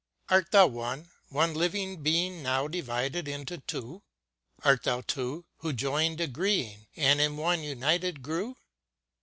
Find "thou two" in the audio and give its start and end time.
4.81-5.45